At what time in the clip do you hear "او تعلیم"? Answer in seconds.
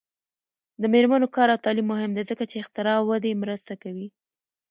1.53-1.87